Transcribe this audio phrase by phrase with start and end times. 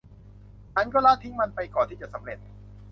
[0.73, 2.39] ฉันก็ละทิ้งมันไปก่อนที่จะสำเร็จ